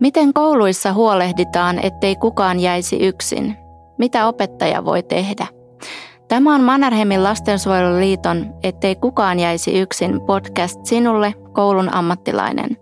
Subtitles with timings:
[0.00, 3.56] Miten kouluissa huolehditaan, ettei kukaan jäisi yksin?
[3.98, 5.46] Mitä opettaja voi tehdä?
[6.28, 12.76] Tämä on Mannerheimin lastensuojeluliiton Ettei kukaan jäisi yksin podcast sinulle, koulun ammattilainen.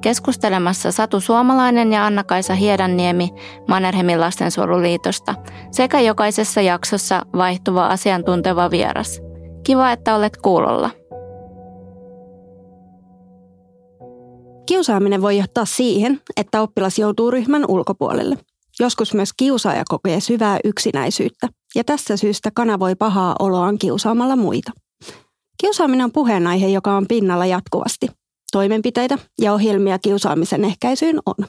[0.00, 3.30] Keskustelemassa Satu Suomalainen ja Anna-Kaisa Hiedanniemi
[3.68, 5.34] Mannerheimin lastensuojeluliitosta
[5.70, 9.20] sekä jokaisessa jaksossa vaihtuva asiantunteva vieras.
[9.64, 10.90] Kiva, että olet kuulolla.
[14.66, 18.38] Kiusaaminen voi johtaa siihen, että oppilas joutuu ryhmän ulkopuolelle.
[18.80, 24.72] Joskus myös kiusaaja kokee syvää yksinäisyyttä, ja tästä syystä kanavoi pahaa oloaan kiusaamalla muita.
[25.60, 28.06] Kiusaaminen on puheenaihe, joka on pinnalla jatkuvasti.
[28.52, 31.48] Toimenpiteitä ja ohjelmia kiusaamisen ehkäisyyn on.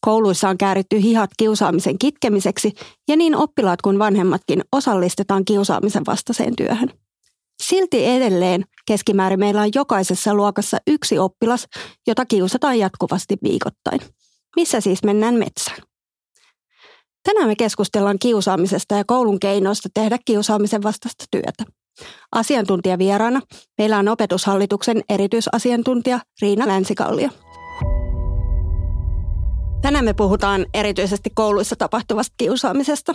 [0.00, 2.72] Kouluissa on kääritty hihat kiusaamisen kitkemiseksi
[3.08, 6.90] ja niin oppilaat kuin vanhemmatkin osallistetaan kiusaamisen vastaiseen työhön.
[7.62, 11.66] Silti edelleen keskimäärin meillä on jokaisessa luokassa yksi oppilas,
[12.06, 14.00] jota kiusataan jatkuvasti viikoittain.
[14.56, 15.78] Missä siis mennään metsään?
[17.22, 21.64] Tänään me keskustellaan kiusaamisesta ja koulun keinoista tehdä kiusaamisen vastaista työtä.
[22.32, 23.40] Asiantuntijavieraana
[23.78, 27.28] meillä on opetushallituksen erityisasiantuntija Riina Länsikallio.
[29.82, 33.14] Tänään me puhutaan erityisesti kouluissa tapahtuvasta kiusaamisesta.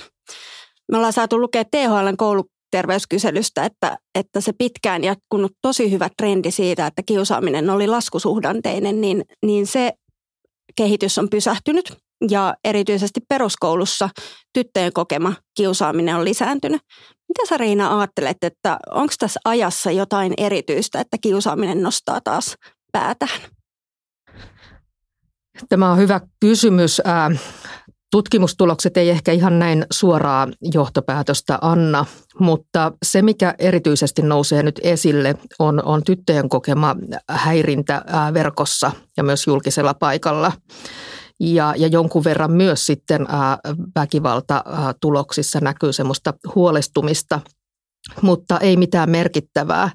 [0.92, 2.18] Me ollaan saatu lukea THLn
[2.72, 9.26] kouluterveyskyselystä, että, että se pitkään jatkunut tosi hyvä trendi siitä, että kiusaaminen oli laskusuhdanteinen, niin,
[9.46, 9.94] niin se
[10.76, 11.98] kehitys on pysähtynyt
[12.30, 14.10] ja erityisesti peruskoulussa
[14.54, 16.82] tyttöjen kokema kiusaaminen on lisääntynyt.
[17.28, 22.56] Mitä sä Riina ajattelet, että onko tässä ajassa jotain erityistä, että kiusaaminen nostaa taas
[22.92, 23.42] päätään?
[25.70, 27.02] Tämä on hyvä kysymys.
[28.12, 32.06] Tutkimustulokset ei ehkä ihan näin suoraa johtopäätöstä anna,
[32.40, 36.96] mutta se mikä erityisesti nousee nyt esille on, on tyttöjen kokema
[37.30, 40.52] häirintä verkossa ja myös julkisella paikalla
[41.40, 43.28] ja, ja jonkun verran myös sitten
[43.96, 47.40] väkivaltatuloksissa näkyy semmoista huolestumista,
[48.22, 49.90] mutta ei mitään merkittävää.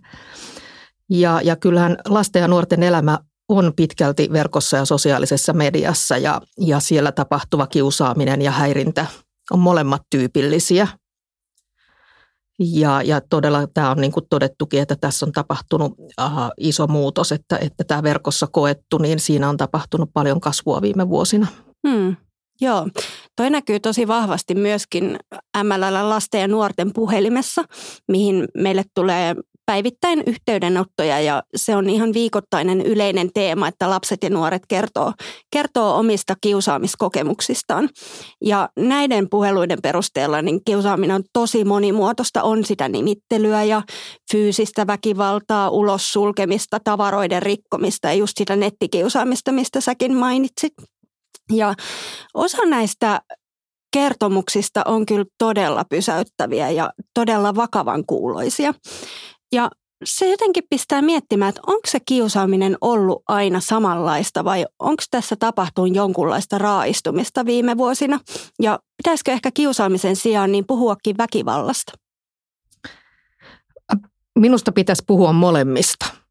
[1.10, 3.19] Ja, ja kyllähän lasten ja nuorten elämä
[3.56, 9.06] on pitkälti verkossa ja sosiaalisessa mediassa ja, ja siellä tapahtuva kiusaaminen ja häirintä
[9.50, 10.88] on molemmat tyypillisiä–
[12.58, 17.32] ja, ja todella tämä on niin kuin todettukin, että tässä on tapahtunut aha, iso muutos,
[17.32, 21.46] että, että tämä verkossa koettu, niin siinä on tapahtunut paljon kasvua viime vuosina.
[21.88, 22.16] Hmm.
[22.60, 22.88] Joo,
[23.36, 25.18] toi näkyy tosi vahvasti myöskin
[25.62, 27.64] MLL lasten ja nuorten puhelimessa,
[28.08, 29.34] mihin meille tulee
[29.66, 35.12] päivittäin yhteydenottoja ja se on ihan viikoittainen yleinen teema, että lapset ja nuoret kertoo,
[35.50, 37.88] kertoo omista kiusaamiskokemuksistaan.
[38.44, 43.82] Ja näiden puheluiden perusteella niin kiusaaminen on tosi monimuotoista, on sitä nimittelyä ja
[44.32, 50.72] fyysistä väkivaltaa, ulos sulkemista, tavaroiden rikkomista ja just sitä nettikiusaamista, mistä säkin mainitsit.
[51.52, 51.74] Ja
[52.34, 53.20] osa näistä
[53.92, 58.74] kertomuksista on kyllä todella pysäyttäviä ja todella vakavan kuuloisia.
[59.52, 59.70] Ja
[60.04, 65.94] se jotenkin pistää miettimään, että onko se kiusaaminen ollut aina samanlaista vai onko tässä tapahtunut
[65.96, 68.20] jonkunlaista raaistumista viime vuosina?
[68.62, 71.92] Ja pitäisikö ehkä kiusaamisen sijaan niin puhuakin väkivallasta?
[74.38, 76.22] Minusta pitäisi puhua molemmista.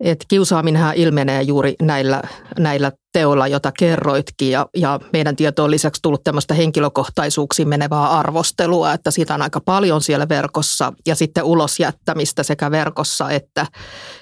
[0.00, 2.22] Et kiusaaminenhan ilmenee juuri näillä,
[2.58, 4.50] näillä teoilla, jota kerroitkin.
[4.50, 9.60] Ja, ja meidän tieto on lisäksi tullut tämmöistä henkilökohtaisuuksiin menevää arvostelua, että siitä on aika
[9.60, 10.92] paljon siellä verkossa.
[11.06, 13.66] Ja sitten ulosjättämistä sekä verkossa että,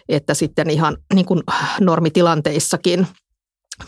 [0.08, 1.42] että sitten ihan niin kuin
[1.80, 3.06] normitilanteissakin–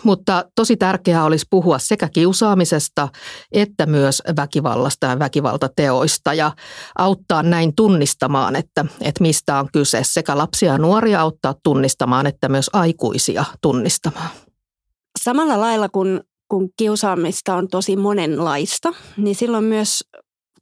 [0.02, 3.08] mutta tosi tärkeää olisi puhua sekä kiusaamisesta
[3.52, 6.52] että myös väkivallasta ja väkivaltateoista ja
[6.98, 10.00] auttaa näin tunnistamaan, että, että mistä on kyse.
[10.02, 14.30] Sekä lapsia ja nuoria auttaa tunnistamaan että myös aikuisia tunnistamaan.
[15.22, 20.04] Samalla lailla kun, kun kiusaamista on tosi monenlaista, niin silloin myös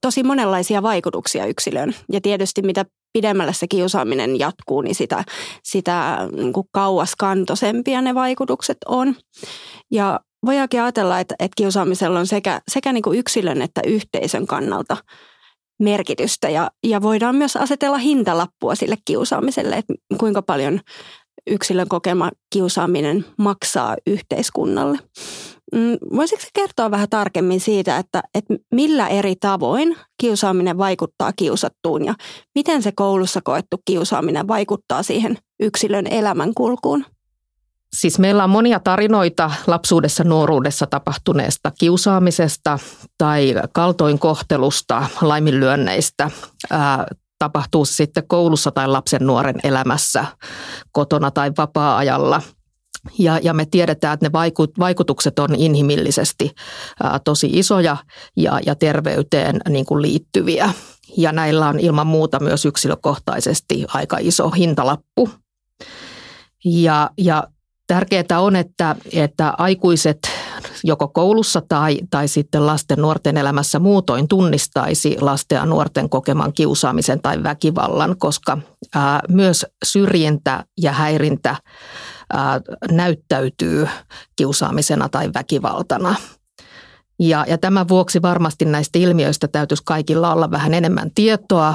[0.00, 1.94] tosi monenlaisia vaikutuksia yksilöön.
[2.12, 5.24] Ja tietysti mitä pidemmälle se kiusaaminen jatkuu, niin sitä,
[5.62, 9.14] sitä niin kuin kauaskantoisempia ne vaikutukset on.
[9.90, 14.96] Ja voidaankin ajatella, että, että kiusaamisella on sekä, sekä niin kuin yksilön että yhteisön kannalta
[15.82, 16.48] merkitystä.
[16.48, 20.80] Ja, ja voidaan myös asetella hintalappua sille kiusaamiselle, että kuinka paljon
[21.46, 24.98] yksilön kokema kiusaaminen maksaa yhteiskunnalle.
[25.72, 32.14] Mm, voisitko kertoa vähän tarkemmin siitä, että, että millä eri tavoin kiusaaminen vaikuttaa kiusattuun ja
[32.54, 37.04] miten se koulussa koettu kiusaaminen vaikuttaa siihen yksilön elämänkulkuun?
[37.92, 42.78] Siis meillä on monia tarinoita lapsuudessa, nuoruudessa tapahtuneesta kiusaamisesta
[43.18, 46.30] tai kaltoinkohtelusta, laiminlyönneistä.
[46.70, 47.06] Ää,
[47.38, 50.26] tapahtuu sitten koulussa tai lapsen nuoren elämässä,
[50.92, 52.42] kotona tai vapaa-ajalla–
[53.18, 54.32] Ja, ja me tiedetään, että ne
[54.78, 56.50] vaikutukset on inhimillisesti
[57.02, 57.96] ää, tosi isoja
[58.36, 60.72] ja, ja terveyteen niin kuin liittyviä.
[61.16, 65.30] Ja näillä on ilman muuta myös yksilökohtaisesti aika iso hintalappu.
[66.64, 67.44] Ja, ja
[67.86, 70.18] tärkeää on, että, että aikuiset
[70.84, 77.22] joko koulussa tai, tai sitten lasten nuorten elämässä muutoin tunnistaisi lasten ja nuorten kokeman kiusaamisen
[77.22, 78.58] tai väkivallan, koska
[78.94, 81.56] ää, myös syrjintä ja häirintä
[82.90, 83.88] näyttäytyy
[84.36, 86.14] kiusaamisena tai väkivaltana.
[87.18, 91.74] Ja, ja tämän vuoksi varmasti näistä ilmiöistä täytyisi kaikilla olla vähän enemmän tietoa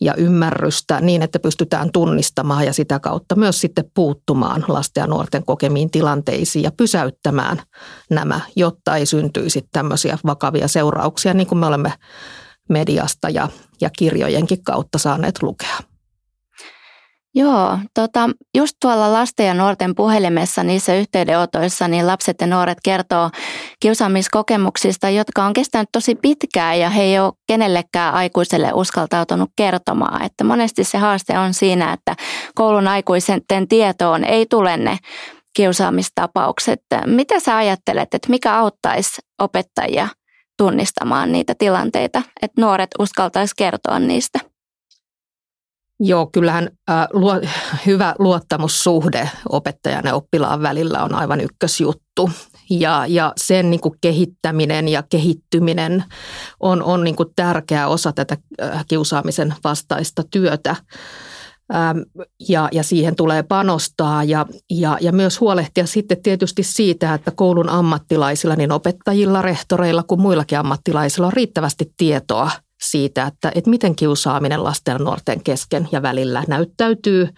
[0.00, 5.44] ja ymmärrystä niin, että pystytään tunnistamaan ja sitä kautta myös sitten puuttumaan lasten ja nuorten
[5.44, 7.62] kokemiin tilanteisiin ja pysäyttämään
[8.10, 11.92] nämä, jotta ei syntyisi tämmöisiä vakavia seurauksia, niin kuin me olemme
[12.68, 13.48] mediasta ja,
[13.80, 15.76] ja kirjojenkin kautta saaneet lukea.
[17.38, 23.30] Joo, tota, just tuolla lasten ja nuorten puhelimessa niissä yhteydenotoissa niin lapset ja nuoret kertoo
[23.80, 30.22] kiusaamiskokemuksista, jotka on kestänyt tosi pitkään ja he ei ole kenellekään aikuiselle uskaltautunut kertomaan.
[30.22, 32.16] Että monesti se haaste on siinä, että
[32.54, 34.98] koulun aikuisen tietoon ei tule ne
[35.56, 36.80] kiusaamistapaukset.
[37.06, 40.08] Mitä sä ajattelet, että mikä auttaisi opettajia
[40.58, 44.55] tunnistamaan niitä tilanteita, että nuoret uskaltaisi kertoa niistä?
[46.00, 47.40] Joo, kyllähän äh, luo,
[47.86, 52.30] hyvä luottamussuhde opettajan ja oppilaan välillä on aivan ykkösjuttu.
[52.70, 56.04] Ja, ja sen niin kuin kehittäminen ja kehittyminen
[56.60, 60.76] on, on niin kuin tärkeä osa tätä äh, kiusaamisen vastaista työtä.
[61.74, 61.98] Ähm,
[62.48, 67.68] ja, ja siihen tulee panostaa ja, ja, ja myös huolehtia sitten tietysti siitä, että koulun
[67.68, 72.50] ammattilaisilla, niin opettajilla, rehtoreilla kuin muillakin ammattilaisilla on riittävästi tietoa–
[72.82, 77.28] siitä, että, että miten kiusaaminen lasten ja nuorten kesken ja välillä näyttäytyy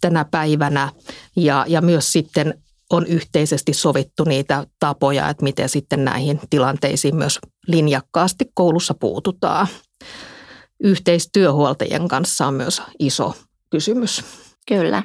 [0.00, 0.92] tänä päivänä
[1.36, 2.54] ja, ja myös sitten
[2.90, 9.66] on yhteisesti sovittu niitä tapoja, että miten sitten näihin tilanteisiin myös linjakkaasti koulussa puututaan.
[10.84, 13.34] Yhteistyöhuoltajien kanssa on myös iso
[13.70, 14.24] kysymys.
[14.68, 15.02] Kyllä.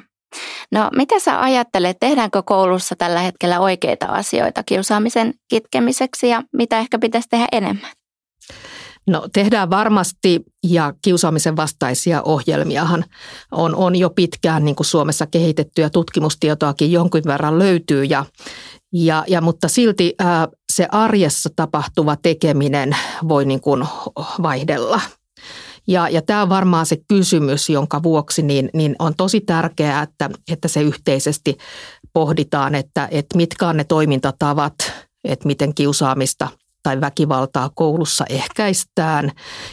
[0.70, 6.98] No mitä sä ajattelet, tehdäänkö koulussa tällä hetkellä oikeita asioita kiusaamisen kitkemiseksi ja mitä ehkä
[6.98, 7.90] pitäisi tehdä enemmän?
[9.06, 13.04] No tehdään varmasti ja kiusaamisen vastaisia ohjelmiahan
[13.52, 18.24] on, on jo pitkään niin kuin Suomessa kehitetty ja tutkimustietoakin jonkin verran löytyy ja,
[18.92, 22.96] ja, ja mutta silti ää, se arjessa tapahtuva tekeminen
[23.28, 23.84] voi niin kuin
[24.42, 25.00] vaihdella.
[25.88, 30.30] Ja, ja tämä on varmaan se kysymys, jonka vuoksi niin, niin on tosi tärkeää, että,
[30.52, 31.56] että se yhteisesti
[32.12, 34.74] pohditaan, että, että mitkä on ne toimintatavat,
[35.24, 36.48] että miten kiusaamista–
[36.84, 39.30] tai väkivaltaa koulussa ehkäistään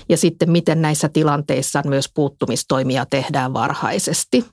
[0.09, 4.45] ja sitten miten näissä tilanteissa myös puuttumistoimia tehdään varhaisesti.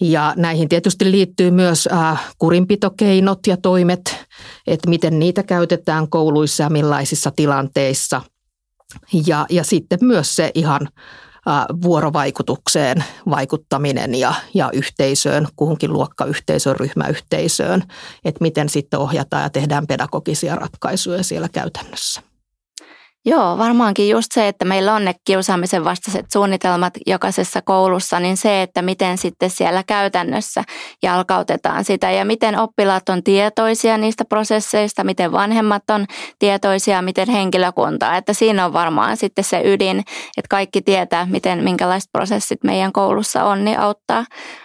[0.00, 4.26] Ja näihin tietysti liittyy myös äh, kurinpitokeinot ja toimet,
[4.66, 8.20] että miten niitä käytetään kouluissa ja millaisissa tilanteissa.
[9.26, 10.88] Ja, ja sitten myös se ihan
[11.82, 17.82] vuorovaikutukseen vaikuttaminen ja, ja yhteisöön, kuhunkin luokkayhteisöön, ryhmäyhteisöön,
[18.24, 22.29] että miten sitten ohjataan ja tehdään pedagogisia ratkaisuja siellä käytännössä.
[23.26, 28.62] Joo, varmaankin just se, että meillä on ne kiusaamisen vastaiset suunnitelmat jokaisessa koulussa, niin se,
[28.62, 30.64] että miten sitten siellä käytännössä
[31.02, 36.06] jalkautetaan sitä ja miten oppilaat on tietoisia niistä prosesseista, miten vanhemmat on
[36.38, 38.16] tietoisia, miten henkilökunta.
[38.16, 39.98] Että siinä on varmaan sitten se ydin,
[40.36, 44.24] että kaikki tietää, miten, minkälaiset prosessit meidän koulussa on, niin auttaa,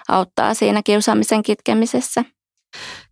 [0.09, 2.34] auttaa siinä kiusaamisen kitkemisessä.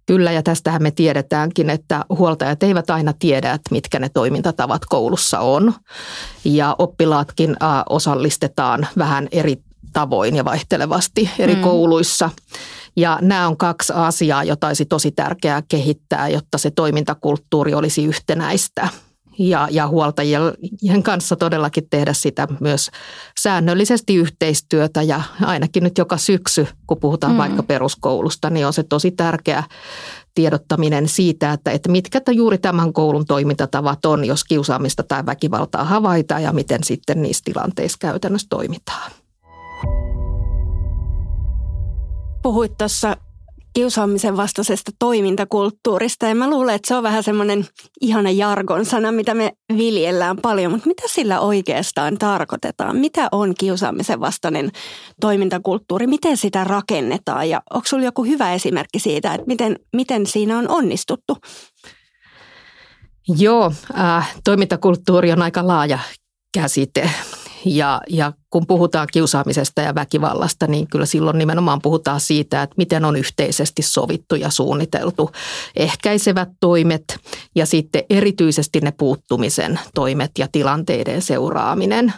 [0.06, 5.40] Kyllä, ja tästähän me tiedetäänkin, että huoltajat eivät aina tiedä, että mitkä ne toimintatavat koulussa
[5.40, 5.74] on.
[6.46, 7.56] Ja oppilaatkin
[7.90, 9.58] osallistetaan vähän eri
[9.94, 11.62] tavoin ja vaihtelevasti eri mm.
[11.62, 12.30] kouluissa.
[12.96, 18.88] Ja nämä on kaksi asiaa, jota olisi tosi tärkeää kehittää, jotta se toimintakulttuuri olisi yhtenäistä
[19.40, 22.92] ja, ja huoltajien kanssa todellakin tehdä sitä myös
[23.40, 27.38] säännöllisesti yhteistyötä ja ainakin nyt joka syksy, kun puhutaan mm.
[27.38, 29.64] vaikka peruskoulusta, niin on se tosi tärkeä
[30.34, 36.44] tiedottaminen siitä, että, että mitkä juuri tämän koulun toimintatavat on, jos kiusaamista tai väkivaltaa havaitaan
[36.44, 39.12] ja miten sitten niissä tilanteissa käytännössä toimitaan.
[42.44, 43.18] Puhuit tuossa
[43.74, 46.28] kiusaamisen vastaisesta toimintakulttuurista.
[46.28, 47.66] Ja mä luulen, että se on vähän semmoinen
[48.02, 50.72] ihana jargon sana, mitä me viljellään paljon.
[50.72, 52.98] Mutta mitä sillä oikeastaan tarkoitetaan?
[52.98, 54.72] Mitä on kiusaamisen vastainen
[55.22, 56.08] toimintakulttuuri?
[56.08, 57.50] Miten sitä rakennetaan?
[57.50, 61.38] Ja onko sulla joku hyvä esimerkki siitä, että miten, miten siinä on onnistuttu?
[63.38, 66.00] Joo, äh, toimintakulttuuri on aika laaja
[66.54, 67.10] käsite.
[67.66, 73.06] Ja, ja kun puhutaan kiusaamisesta ja väkivallasta, niin kyllä silloin nimenomaan puhutaan siitä, että miten
[73.06, 75.32] on yhteisesti sovittu ja suunniteltu
[75.76, 77.04] ehkäisevät toimet
[77.56, 82.14] ja sitten erityisesti ne puuttumisen toimet ja tilanteiden seuraaminen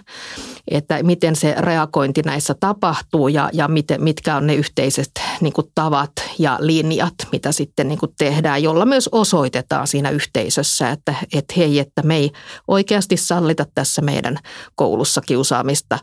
[0.71, 5.11] että miten se reagointi näissä tapahtuu ja, ja miten, mitkä on ne yhteiset
[5.41, 10.89] niin kuin tavat ja linjat, mitä sitten niin kuin tehdään, jolla myös osoitetaan siinä yhteisössä,
[10.89, 12.31] että, että hei, että me ei
[12.67, 14.39] oikeasti sallita tässä meidän
[14.75, 15.99] koulussa kiusaamista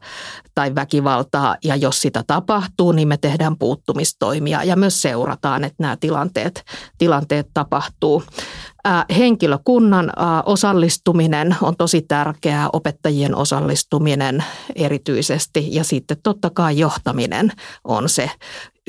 [0.55, 5.97] tai väkivaltaa ja jos sitä tapahtuu, niin me tehdään puuttumistoimia ja myös seurataan, että nämä
[5.97, 6.65] tilanteet,
[6.99, 8.23] tilanteet tapahtuu.
[9.17, 10.13] Henkilökunnan
[10.47, 14.45] osallistuminen on tosi tärkeää, opettajien osallistuminen
[14.77, 17.53] erityisesti ja sitten totta kai johtaminen
[17.85, 18.31] on se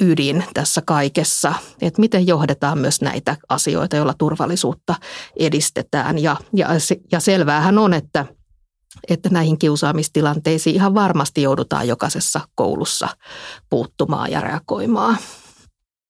[0.02, 4.96] ydin tässä kaikessa, että miten johdetaan myös näitä asioita, joilla turvallisuutta
[5.40, 6.20] edistetään.
[6.20, 6.68] Ja, ja,
[7.12, 8.26] ja selväähän on, että,
[9.10, 13.08] että näihin kiusaamistilanteisiin ihan varmasti joudutaan jokaisessa koulussa
[13.70, 15.18] puuttumaan ja reagoimaan.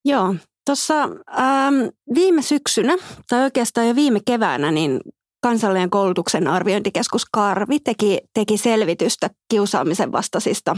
[0.05, 0.35] Joo,
[0.65, 1.75] Tuossa ähm,
[2.15, 2.97] viime syksynä,
[3.29, 4.99] tai oikeastaan jo viime keväänä, niin
[5.41, 10.77] kansallinen koulutuksen arviointikeskus Karvi teki, teki selvitystä kiusaamisen vastaisista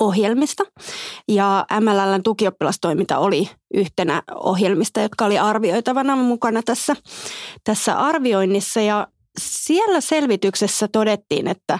[0.00, 0.64] ohjelmista.
[1.28, 6.96] Ja MLLn tukioppilastoiminta oli yhtenä ohjelmista, jotka oli arvioitavana mukana tässä,
[7.64, 8.80] tässä arvioinnissa.
[8.80, 9.06] Ja
[9.38, 11.78] siellä selvityksessä todettiin, että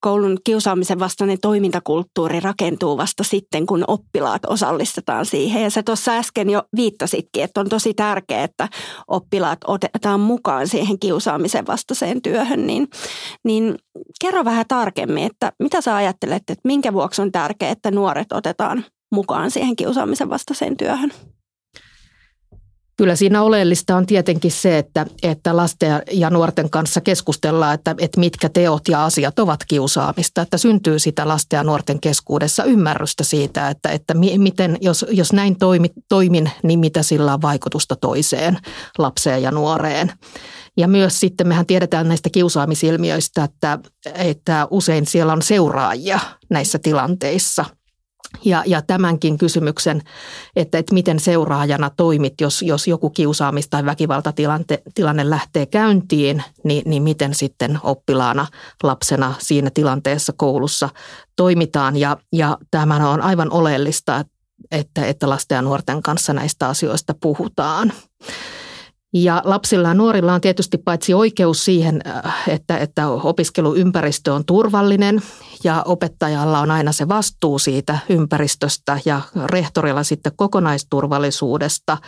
[0.00, 5.62] koulun kiusaamisen vastainen toimintakulttuuri rakentuu vasta sitten, kun oppilaat osallistetaan siihen.
[5.62, 8.68] Ja sä tuossa äsken jo viittasitkin, että on tosi tärkeää, että
[9.08, 12.66] oppilaat otetaan mukaan siihen kiusaamisen vastaiseen työhön.
[12.66, 12.88] Niin,
[13.44, 13.74] niin
[14.20, 18.84] kerro vähän tarkemmin, että mitä sä ajattelet, että minkä vuoksi on tärkeää, että nuoret otetaan
[19.12, 21.12] mukaan siihen kiusaamisen vastaiseen työhön?
[22.98, 28.20] Kyllä siinä oleellista on tietenkin se, että, että lasten ja nuorten kanssa keskustellaan, että, että
[28.20, 33.68] mitkä teot ja asiat ovat kiusaamista, että syntyy sitä lasten ja nuorten keskuudessa ymmärrystä siitä,
[33.68, 38.58] että, että miten, jos, jos näin toimi, toimin, niin mitä sillä on vaikutusta toiseen
[38.98, 40.12] lapseen ja nuoreen.
[40.76, 43.78] Ja myös sitten mehän tiedetään näistä kiusaamisilmiöistä, että,
[44.14, 47.64] että usein siellä on seuraajia näissä tilanteissa–
[48.44, 50.02] ja, ja tämänkin kysymyksen,
[50.56, 57.02] että, että miten seuraajana toimit, jos, jos joku kiusaamis- tai väkivaltatilanne lähtee käyntiin, niin, niin
[57.02, 58.46] miten sitten oppilaana,
[58.82, 60.88] lapsena siinä tilanteessa koulussa
[61.36, 61.96] toimitaan.
[61.96, 64.24] Ja, ja tämä on aivan oleellista,
[64.70, 67.92] että, että lasten ja nuorten kanssa näistä asioista puhutaan.
[69.14, 75.22] Ja lapsilla ja nuorilla on tietysti paitsi oikeus siihen, äh, että, että opiskeluympäristö on turvallinen
[75.64, 81.98] ja opettajalla on aina se vastuu siitä ympäristöstä ja rehtorilla sitten kokonaisturvallisuudesta.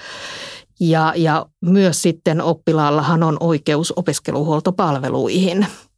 [0.81, 5.67] Ja, ja myös sitten oppilaallahan on oikeus opiskeluhuoltopalveluihin–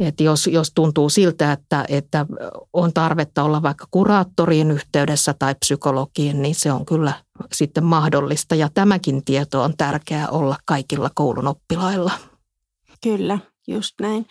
[0.00, 2.26] että jos, jos tuntuu siltä, että, että
[2.72, 7.12] on tarvetta olla vaikka kuraattoriin yhteydessä tai psykologiin, niin se on kyllä
[7.52, 8.54] sitten mahdollista.
[8.54, 12.12] Ja tämäkin tieto on tärkeää olla kaikilla koulun oppilailla.
[13.02, 13.38] Kyllä,
[13.68, 14.26] just näin.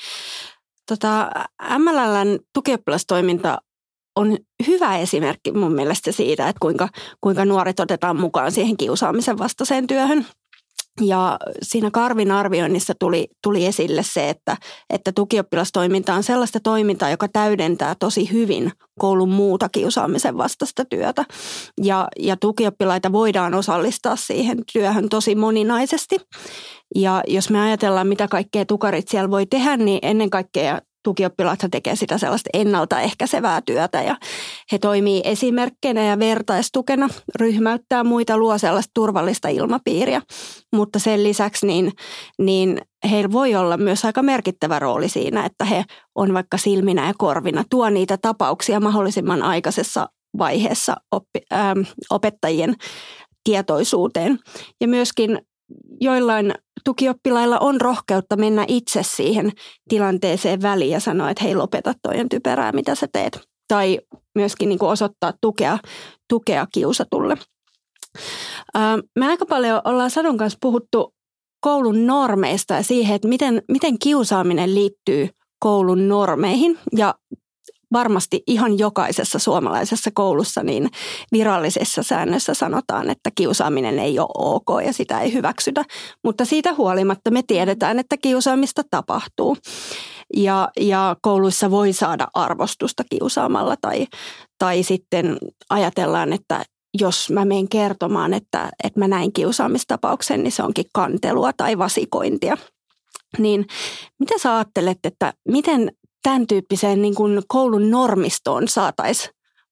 [0.87, 1.31] Tota,
[1.77, 3.57] MLLn tukioppilastoiminta
[4.15, 6.89] on hyvä esimerkki mun mielestä siitä, että kuinka,
[7.21, 10.25] kuinka nuoret otetaan mukaan siihen kiusaamisen vastaiseen työhön.
[11.01, 14.57] Ja siinä Karvin arvioinnissa tuli, tuli esille se, että,
[14.89, 21.25] että tukioppilastoiminta on sellaista toimintaa, joka täydentää tosi hyvin koulun muuta kiusaamisen vastaista työtä.
[21.83, 26.17] Ja, ja tukioppilaita voidaan osallistaa siihen työhön tosi moninaisesti.
[26.95, 31.95] Ja jos me ajatellaan, mitä kaikkea tukarit siellä voi tehdä, niin ennen kaikkea tukioppilaat tekee
[31.95, 34.15] sitä sellaista ennaltaehkäisevää työtä ja
[34.71, 37.09] he toimii esimerkkinä ja vertaistukena,
[37.39, 40.21] ryhmäyttää muita, luo sellaista turvallista ilmapiiriä.
[40.75, 41.91] Mutta sen lisäksi niin,
[42.39, 42.81] niin
[43.11, 45.83] heillä voi olla myös aika merkittävä rooli siinä, että he
[46.15, 52.75] on vaikka silminä ja korvina, tuo niitä tapauksia mahdollisimman aikaisessa vaiheessa oppi, ähm, opettajien
[53.43, 54.39] tietoisuuteen.
[54.81, 55.41] Ja myöskin
[56.01, 59.51] joillain tukioppilailla on rohkeutta mennä itse siihen
[59.89, 63.39] tilanteeseen väliin ja sanoa, että hei lopeta toinen typerää, mitä sä teet.
[63.67, 63.99] Tai
[64.35, 65.77] myöskin niin kuin osoittaa tukea,
[66.29, 67.37] tukea kiusatulle.
[69.15, 71.13] Me aika paljon ollaan Sadon kanssa puhuttu
[71.59, 76.79] koulun normeista ja siihen, että miten, miten kiusaaminen liittyy koulun normeihin.
[76.95, 77.15] Ja
[77.93, 80.89] varmasti ihan jokaisessa suomalaisessa koulussa niin
[81.31, 85.85] virallisessa säännössä sanotaan, että kiusaaminen ei ole ok ja sitä ei hyväksytä.
[86.23, 89.57] Mutta siitä huolimatta me tiedetään, että kiusaamista tapahtuu.
[90.35, 94.07] Ja, ja kouluissa voi saada arvostusta kiusaamalla tai,
[94.59, 95.37] tai sitten
[95.69, 96.65] ajatellaan, että
[96.99, 102.57] jos mä menen kertomaan, että, että mä näin kiusaamistapauksen, niin se onkin kantelua tai vasikointia.
[103.37, 103.67] Niin
[104.19, 105.91] mitä sä ajattelet, että miten
[106.27, 109.29] tämän tyyppiseen niin kuin koulun normistoon saataisiin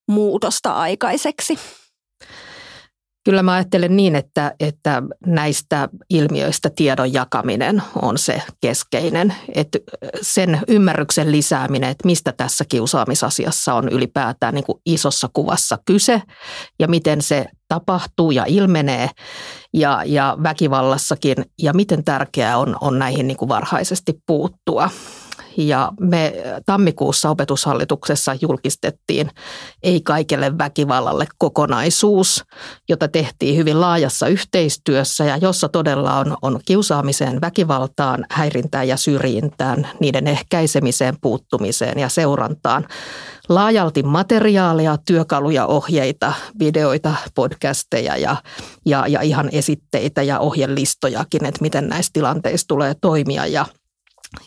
[0.08, 1.60] muutosta aikaiseksi?
[3.26, 9.36] Kyllä mä ajattelen niin, että, että näistä ilmiöistä tiedon jakaminen on se keskeinen.
[9.56, 9.80] Että
[10.22, 16.22] sen ymmärryksen lisääminen, että mistä tässä kiusaamisasiassa on ylipäätään niin kuin isossa kuvassa kyse
[16.80, 19.10] ja miten se tapahtuu ja ilmenee
[19.74, 24.90] ja, ja väkivallassakin ja miten tärkeää on, on näihin niin kuin varhaisesti puuttua.
[25.58, 26.34] Ja me
[26.66, 29.32] tammikuussa opetushallituksessa julkistettiin
[29.84, 32.44] Ei kaikelle väkivallalle kokonaisuus,
[32.90, 39.88] jota tehtiin hyvin laajassa yhteistyössä ja jossa todella on, on kiusaamiseen, väkivaltaan, häirintään ja syrjintään,
[40.00, 42.88] niiden ehkäisemiseen, puuttumiseen ja seurantaan
[43.50, 48.36] laajalti materiaalia, työkaluja, ohjeita, videoita, podcasteja ja,
[48.86, 53.46] ja, ja ihan esitteitä ja ohjelistojakin, että miten näissä tilanteissa tulee toimia.
[53.46, 53.66] Ja,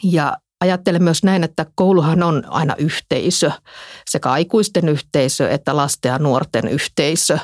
[0.03, 3.51] ja ajattelen myös näin, että kouluhan on aina yhteisö,
[4.11, 7.39] sekä aikuisten yhteisö että lasten ja nuorten yhteisö.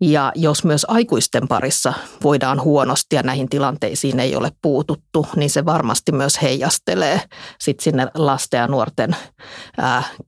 [0.00, 5.64] Ja jos myös aikuisten parissa voidaan huonosti ja näihin tilanteisiin ei ole puututtu, niin se
[5.64, 7.20] varmasti myös heijastelee
[7.60, 9.16] sit sinne lasten ja nuorten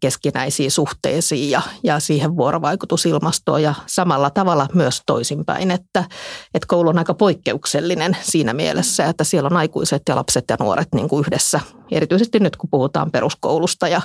[0.00, 6.04] keskinäisiin suhteisiin ja, ja siihen vuorovaikutusilmastoon ja samalla tavalla myös toisinpäin, että,
[6.54, 10.88] että koulu on aika poikkeuksellinen siinä mielessä, että siellä on aikuiset ja lapset ja nuoret
[10.94, 14.00] niin kuin yhdessä, erityisesti nyt kun puhutaan peruskoulusta ja,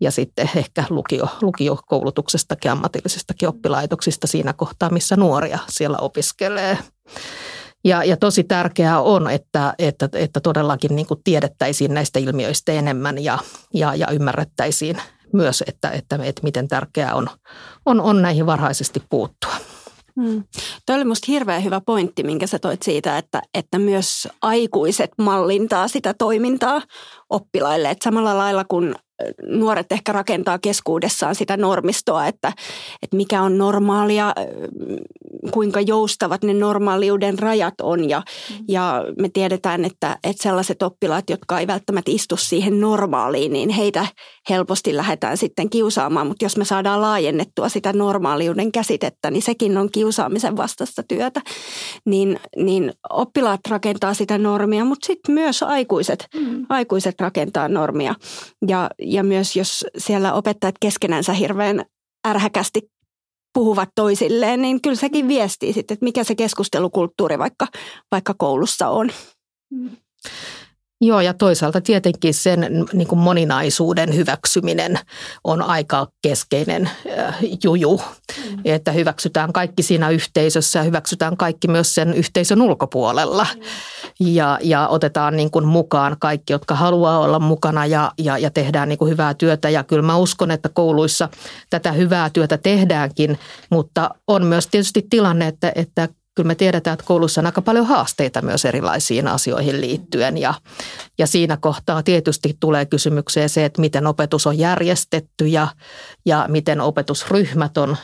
[0.00, 6.78] ja sitten ehkä lukio, lukiokoulutuksestakin, ammatillisestakin oppilaitoksista siinä kohtaa, missä nuoria siellä opiskelee.
[7.84, 13.24] Ja, ja tosi tärkeää on, että, että, että todellakin niin kuin tiedettäisiin näistä ilmiöistä enemmän
[13.24, 13.38] ja,
[13.74, 14.96] ja, ja ymmärrettäisiin
[15.32, 17.26] myös, että, että, että miten tärkeää on,
[17.86, 19.52] on, on näihin varhaisesti puuttua.
[20.22, 20.44] Hmm.
[20.86, 25.88] Tuo oli minusta hirveän hyvä pointti, minkä sä toit siitä, että, että myös aikuiset mallintaa
[25.88, 26.82] sitä toimintaa
[27.30, 27.90] oppilaille.
[27.90, 28.94] Että samalla lailla kun
[29.46, 32.52] nuoret ehkä rakentaa keskuudessaan sitä normistoa, että,
[33.02, 34.34] että mikä on normaalia,
[35.50, 38.08] kuinka joustavat ne normaaliuden rajat on.
[38.08, 38.64] Ja, mm.
[38.68, 44.06] ja me tiedetään, että, että sellaiset oppilaat, jotka ei välttämättä istu siihen normaaliin, niin heitä
[44.50, 46.26] helposti lähdetään sitten kiusaamaan.
[46.26, 51.40] Mutta jos me saadaan laajennettua sitä normaaliuden käsitettä, niin sekin on kiusaamisen vastaista työtä.
[52.04, 56.66] Niin, niin oppilaat rakentaa sitä normia, mutta sitten myös aikuiset, mm.
[56.68, 58.14] aikuiset rakentaa normia.
[58.68, 61.84] Ja, ja myös jos siellä opettajat keskenänsä hirveän
[62.28, 62.80] ärhäkästi
[63.54, 67.66] puhuvat toisilleen, niin kyllä sekin viestii sitten, että mikä se keskustelukulttuuri vaikka,
[68.10, 69.10] vaikka koulussa on.
[71.00, 74.98] Joo, ja toisaalta tietenkin sen niin kuin moninaisuuden hyväksyminen
[75.44, 78.58] on aika keskeinen äh, juju, mm.
[78.64, 83.46] että hyväksytään kaikki siinä yhteisössä ja hyväksytään kaikki myös sen yhteisön ulkopuolella.
[83.54, 83.62] Mm.
[84.20, 88.88] Ja, ja otetaan niin kuin mukaan kaikki, jotka haluaa olla mukana ja, ja, ja tehdään
[88.88, 89.70] niin kuin hyvää työtä.
[89.70, 91.28] Ja kyllä mä uskon, että kouluissa
[91.70, 93.38] tätä hyvää työtä tehdäänkin,
[93.70, 97.86] mutta on myös tietysti tilanne, että, että kyllä me tiedetään, että koulussa on aika paljon
[97.86, 100.38] haasteita myös erilaisiin asioihin liittyen.
[100.38, 100.54] Ja,
[101.18, 105.68] ja siinä kohtaa tietysti tulee kysymykseen se, että miten opetus on järjestetty ja,
[106.26, 107.96] ja miten opetusryhmät on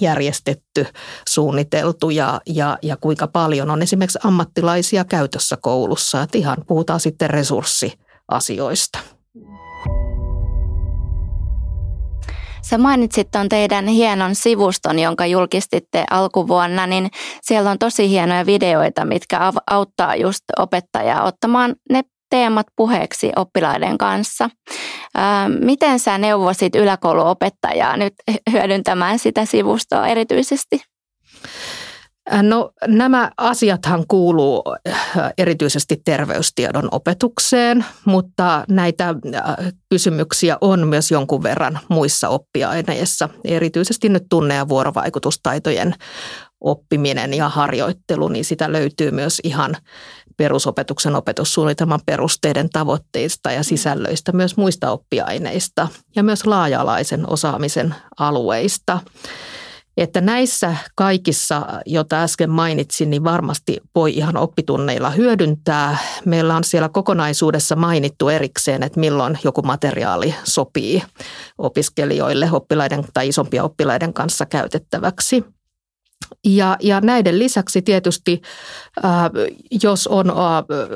[0.00, 0.86] järjestetty,
[1.28, 6.22] suunniteltu ja, ja, ja kuinka paljon on esimerkiksi ammattilaisia käytössä koulussa.
[6.22, 8.98] Että ihan puhutaan sitten resurssiasioista.
[12.62, 17.10] Sä mainitsit tuon teidän hienon sivuston, jonka julkistitte alkuvuonna, niin
[17.42, 24.50] siellä on tosi hienoja videoita, mitkä auttaa just opettajaa ottamaan ne teemat puheeksi oppilaiden kanssa.
[25.60, 28.14] Miten sä neuvosit yläkouluopettajaa nyt
[28.52, 30.80] hyödyntämään sitä sivustoa erityisesti?
[32.32, 39.56] Äh, no nämä asiathan kuuluu äh, erityisesti terveystiedon opetukseen, mutta näitä äh,
[39.90, 45.94] kysymyksiä on myös jonkun verran muissa oppiaineissa, erityisesti nyt tunne- ja vuorovaikutustaitojen
[46.60, 49.76] oppiminen ja harjoittelu, niin sitä löytyy myös ihan
[50.36, 58.98] perusopetuksen opetussuunnitelman perusteiden tavoitteista ja sisällöistä, myös muista oppiaineista ja myös laaja-alaisen osaamisen alueista.
[59.98, 65.98] Että näissä kaikissa, joita äsken mainitsin, niin varmasti voi ihan oppitunneilla hyödyntää.
[66.24, 71.02] Meillä on siellä kokonaisuudessa mainittu erikseen, että milloin joku materiaali sopii
[71.58, 75.44] opiskelijoille, oppilaiden tai isompia oppilaiden kanssa käytettäväksi.
[76.46, 78.42] Ja, ja näiden lisäksi tietysti,
[79.04, 79.12] äh,
[79.82, 80.36] jos on äh,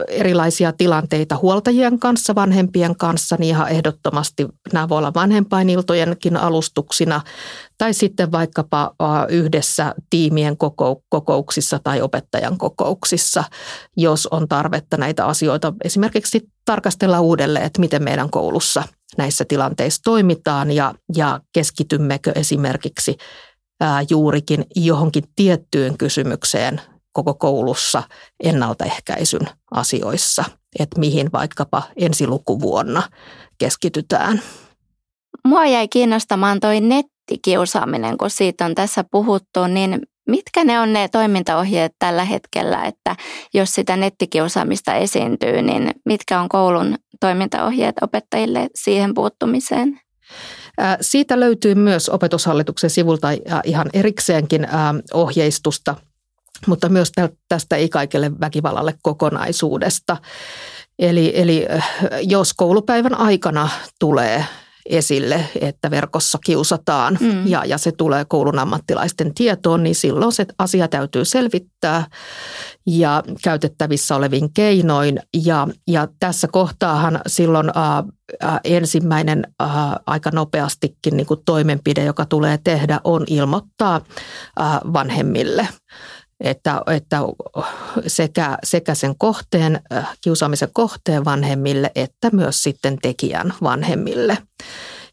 [0.08, 7.20] erilaisia tilanteita huoltajien kanssa, vanhempien kanssa, niin ihan ehdottomasti nämä voi olla vanhempainiltojenkin alustuksina
[7.78, 10.56] tai sitten vaikkapa äh, yhdessä tiimien
[11.08, 13.44] kokouksissa tai opettajan kokouksissa,
[13.96, 18.82] jos on tarvetta näitä asioita esimerkiksi tarkastella uudelleen, että miten meidän koulussa
[19.18, 23.16] näissä tilanteissa toimitaan ja, ja keskitymmekö esimerkiksi
[24.10, 26.80] juurikin johonkin tiettyyn kysymykseen
[27.12, 28.02] koko koulussa
[28.44, 30.44] ennaltaehkäisyn asioissa,
[30.78, 33.02] että mihin vaikkapa ensilukuvuonna
[33.58, 34.42] keskitytään.
[35.44, 41.08] Mua jäi kiinnostamaan toi nettikiusaaminen, kun siitä on tässä puhuttu, niin mitkä ne on ne
[41.08, 43.16] toimintaohjeet tällä hetkellä, että
[43.54, 50.00] jos sitä nettikiusaamista esiintyy, niin mitkä on koulun toimintaohjeet opettajille siihen puuttumiseen?
[51.00, 53.28] Siitä löytyy myös opetushallituksen sivulta
[53.64, 54.68] ihan erikseenkin
[55.14, 55.94] ohjeistusta,
[56.66, 57.12] mutta myös
[57.48, 60.16] tästä ikäikelle väkivallalle kokonaisuudesta.
[60.98, 61.66] Eli, eli
[62.22, 64.44] jos koulupäivän aikana tulee
[64.86, 67.46] esille, että verkossa kiusataan mm.
[67.46, 72.04] ja, ja se tulee koulun ammattilaisten tietoon, niin silloin se asia täytyy selvittää
[72.86, 75.20] ja käytettävissä olevin keinoin.
[75.44, 77.72] Ja, ja tässä kohtaahan silloin ä,
[78.44, 79.66] ä, ensimmäinen ä,
[80.06, 84.00] aika nopeastikin niin kuin toimenpide, joka tulee tehdä, on ilmoittaa ä,
[84.92, 85.68] vanhemmille
[86.42, 87.18] että, että
[88.06, 89.80] sekä, sekä sen kohteen,
[90.20, 94.38] kiusaamisen kohteen vanhemmille että myös sitten tekijän vanhemmille.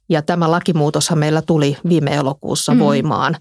[0.09, 2.79] Ja tämä lakimuutoshan meillä tuli viime elokuussa mm.
[2.79, 3.37] voimaan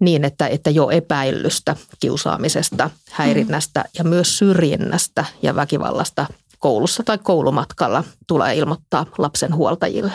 [0.00, 3.90] niin, että, että jo epäillystä kiusaamisesta, häirinnästä mm.
[3.98, 6.26] ja myös syrjinnästä ja väkivallasta
[6.58, 10.12] koulussa tai koulumatkalla tulee ilmoittaa lapsen huoltajille.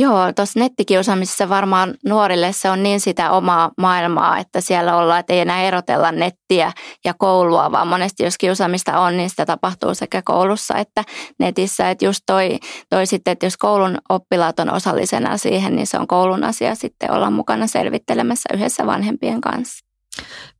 [0.00, 5.32] Joo, tuossa nettikiusaamisessa varmaan nuorille se on niin sitä omaa maailmaa, että siellä ollaan, että
[5.32, 6.72] ei enää erotella nettiä
[7.04, 11.04] ja koulua, vaan monesti jos kiusaamista on, niin sitä tapahtuu sekä koulussa että
[11.38, 11.90] netissä.
[11.90, 12.58] Että just toi,
[12.90, 17.10] toi sitten, että jos koulun oppilaat on osallisena siihen, niin se on koulun asia sitten
[17.10, 19.84] olla mukana selvittelemässä yhdessä vanhempien kanssa.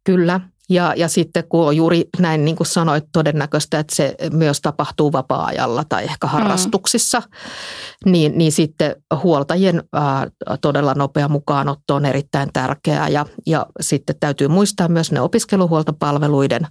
[0.05, 4.61] Kyllä, ja, ja sitten kun on juuri näin niin kuin sanoit todennäköistä, että se myös
[4.61, 6.31] tapahtuu vapaa-ajalla tai ehkä mm.
[6.31, 7.23] harrastuksissa,
[8.07, 8.13] mm.
[8.13, 10.27] niin, niin sitten huoltajien ää,
[10.61, 13.09] todella nopea mukaanotto on erittäin tärkeää.
[13.09, 16.67] Ja, ja sitten täytyy muistaa myös ne opiskeluhuoltopalveluiden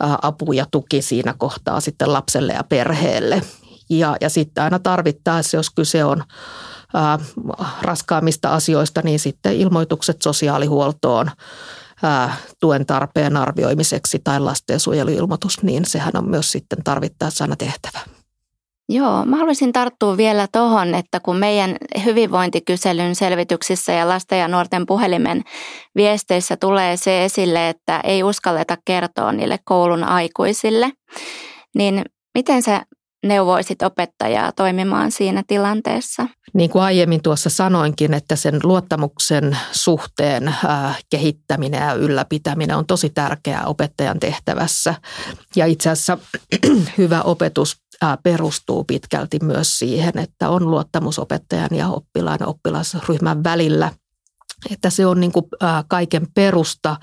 [0.00, 3.42] ää, apu ja tuki siinä kohtaa sitten lapselle ja perheelle.
[3.90, 6.24] Ja, ja sitten aina tarvittaessa, jos kyse on
[6.94, 7.18] ää,
[7.82, 11.30] raskaammista asioista, niin sitten ilmoitukset sosiaalihuoltoon–
[12.60, 18.00] tuen tarpeen arvioimiseksi tai lastensuojeluilmoitus, niin sehän on myös sitten tarvittaessa aina tehtävä.
[18.88, 24.86] Joo, mä haluaisin tarttua vielä tuohon, että kun meidän hyvinvointikyselyn selvityksissä ja lasten ja nuorten
[24.86, 25.42] puhelimen
[25.96, 30.92] viesteissä tulee se esille, että ei uskalleta kertoa niille koulun aikuisille,
[31.74, 32.82] niin miten sä
[33.22, 36.26] neuvoisit opettajaa toimimaan siinä tilanteessa?
[36.54, 43.10] Niin kuin aiemmin tuossa sanoinkin, että sen luottamuksen suhteen äh, kehittäminen ja ylläpitäminen on tosi
[43.10, 44.94] tärkeää opettajan tehtävässä.
[45.56, 46.18] Ja itse asiassa
[46.98, 53.92] hyvä opetus äh, perustuu pitkälti myös siihen, että on luottamus opettajan ja oppilaan oppilasryhmän välillä.
[54.70, 56.96] Että se on niin kuin, äh, kaiken perusta.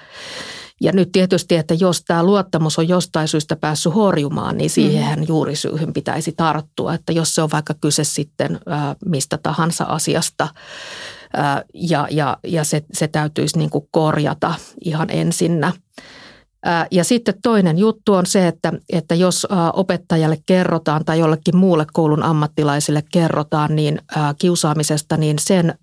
[0.82, 5.26] Ja nyt tietysti, että jos tämä luottamus on jostain syystä päässyt horjumaan, niin siihen mm.
[5.28, 6.94] juurisyyhyn pitäisi tarttua.
[6.94, 8.60] Että jos se on vaikka kyse sitten
[9.06, 10.48] mistä tahansa asiasta
[11.74, 15.74] ja, ja, ja se, se täytyisi niin kuin korjata ihan ensinnä.
[16.92, 22.24] Ja sitten toinen juttu on se, että, että jos opettajalle kerrotaan tai jollekin muulle koulun
[22.24, 24.02] ammattilaisille kerrotaan niin
[24.38, 25.74] kiusaamisesta, niin sen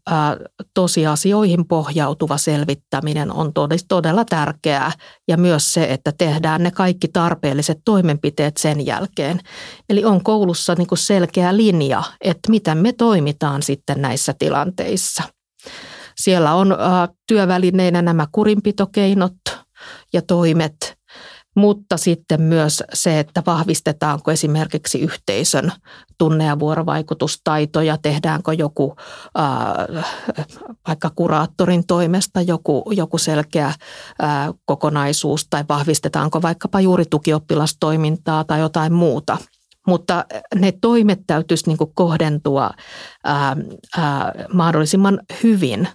[0.74, 3.52] tosiasioihin pohjautuva selvittäminen on
[3.88, 4.92] todella tärkeää.
[5.28, 9.40] Ja myös se, että tehdään ne kaikki tarpeelliset toimenpiteet sen jälkeen.
[9.88, 15.22] Eli on koulussa niin kuin selkeä linja, että miten me toimitaan sitten näissä tilanteissa.
[16.16, 16.76] Siellä on
[17.28, 19.32] työvälineinä nämä kurinpitokeinot–
[20.12, 20.96] ja toimet,
[21.56, 25.72] mutta sitten myös se, että vahvistetaanko esimerkiksi yhteisön
[26.18, 28.96] tunne- ja vuorovaikutustaitoja, tehdäänkö joku
[29.38, 30.04] äh,
[30.88, 33.76] vaikka kuraattorin toimesta joku, joku selkeä äh,
[34.64, 39.38] kokonaisuus tai vahvistetaanko vaikkapa juuri tukioppilastoimintaa tai jotain muuta.
[39.86, 42.70] Mutta ne toimet täytyisi niin kohdentua
[43.24, 43.56] ää,
[43.96, 45.88] ää, mahdollisimman hyvin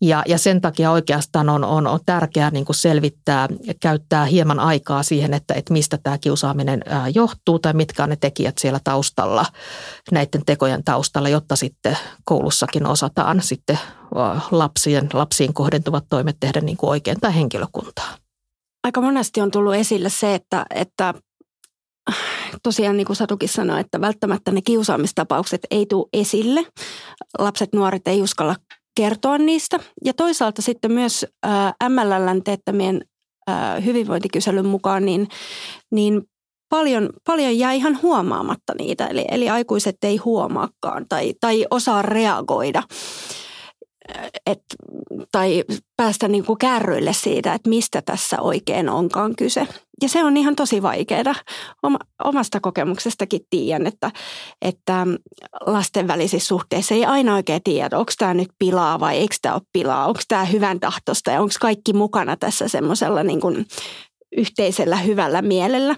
[0.00, 3.48] ja, ja sen takia oikeastaan on, on, on tärkeää niin selvittää
[3.80, 6.82] käyttää hieman aikaa siihen, että, että mistä tämä kiusaaminen
[7.14, 9.46] johtuu tai mitkä on ne tekijät siellä taustalla,
[10.12, 13.78] näiden tekojen taustalla, jotta sitten koulussakin osataan sitten
[14.50, 18.16] lapsien, lapsiin kohdentuvat toimet tehdä niin kuin oikein tai henkilökuntaa.
[18.84, 21.14] Aika monesti on tullut esille se, että, että
[22.62, 26.66] tosiaan niin kuin Satukin sanoi, että välttämättä ne kiusaamistapaukset ei tule esille.
[27.38, 28.56] Lapset, nuoret ei uskalla
[29.00, 29.80] kertoa niistä.
[30.04, 31.26] Ja toisaalta sitten myös
[31.88, 33.04] MLLn teettämien
[33.84, 35.28] hyvinvointikyselyn mukaan, niin,
[35.90, 36.22] niin
[36.68, 42.82] paljon, paljon jää ihan huomaamatta niitä, eli, eli aikuiset ei huomaakaan tai, tai osaa reagoida
[44.46, 44.62] et,
[45.32, 45.64] tai
[45.96, 49.68] päästä niin kuin kärryille siitä, että mistä tässä oikein onkaan kyse.
[50.02, 51.34] Ja se on ihan tosi vaikeaa.
[51.82, 54.10] Oma, omasta kokemuksestakin tiedän, että,
[54.62, 55.06] että
[55.66, 59.62] lasten välisissä suhteissa ei aina oikein tiedä, onko tämä nyt pilaa vai eikö tämä ole
[59.72, 63.66] pilaa, onko tämä hyvän tahtosta ja onko kaikki mukana tässä semmoisella niin kuin
[64.36, 65.96] yhteisellä hyvällä mielellä.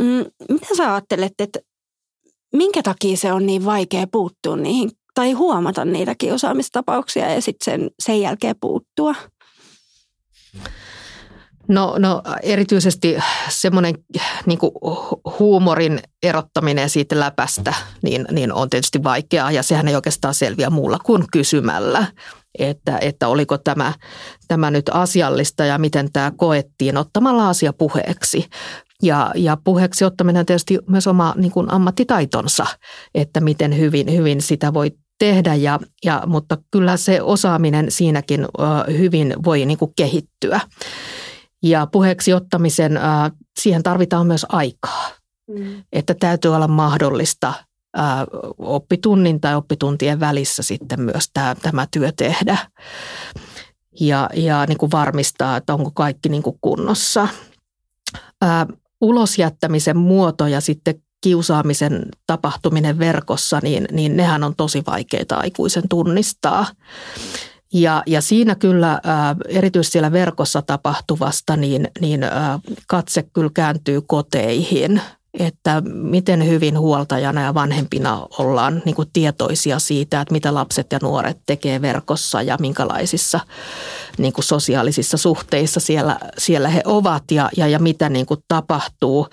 [0.00, 1.58] Mm, mitä sä ajattelet, että
[2.52, 7.90] minkä takia se on niin vaikea puuttua niihin tai huomata niitä kiusaamistapauksia ja sitten sen,
[8.00, 9.14] sen jälkeen puuttua?
[11.68, 13.16] No, no erityisesti
[13.48, 13.94] semmoinen
[14.46, 14.58] niin
[15.38, 20.98] huumorin erottaminen siitä läpästä niin, niin on tietysti vaikeaa ja sehän ei oikeastaan selviä muulla
[21.04, 22.06] kuin kysymällä,
[22.58, 23.92] että, että oliko tämä,
[24.48, 28.48] tämä nyt asiallista ja miten tämä koettiin ottamalla asia puheeksi.
[29.02, 32.66] Ja, ja puheeksi ottaminen on tietysti myös oma niin kuin ammattitaitonsa,
[33.14, 38.46] että miten hyvin, hyvin sitä voi tehdä, ja, ja, mutta kyllä se osaaminen siinäkin
[38.98, 40.60] hyvin voi niin kuin kehittyä.
[41.62, 43.00] Ja puheeksi ottamisen,
[43.60, 45.08] siihen tarvitaan myös aikaa,
[45.50, 45.84] mm.
[45.92, 47.54] että täytyy olla mahdollista
[48.58, 52.58] oppitunnin tai oppituntien välissä sitten myös tämä, tämä työ tehdä
[54.00, 57.28] ja, ja niin kuin varmistaa, että onko kaikki niin kuin kunnossa.
[58.42, 58.66] Ää,
[59.00, 66.66] ulosjättämisen muoto ja sitten kiusaamisen tapahtuminen verkossa, niin, niin nehän on tosi vaikeita aikuisen tunnistaa.
[67.72, 69.00] Ja, ja siinä kyllä
[69.48, 72.20] erityisesti siellä verkossa tapahtuvasta, niin, niin
[72.86, 75.00] katse kyllä kääntyy koteihin,
[75.34, 80.98] että miten hyvin huoltajana ja vanhempina ollaan niin kuin tietoisia siitä, että mitä lapset ja
[81.02, 83.40] nuoret tekee verkossa ja minkälaisissa
[84.18, 89.28] niin kuin sosiaalisissa suhteissa siellä, siellä he ovat ja, ja, ja mitä niin kuin tapahtuu.